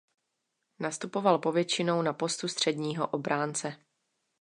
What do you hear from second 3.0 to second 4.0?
obránce.